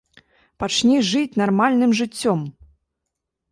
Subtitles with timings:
[0.63, 2.39] Пачні жыць нармальным жыццём!